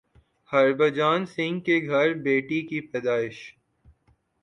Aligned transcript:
ہربھجن 0.49 1.25
سنگھ 1.25 1.63
کے 1.65 1.79
گھر 1.87 2.13
بیٹی 2.23 2.61
کی 2.67 2.79
پیدائش 2.91 3.37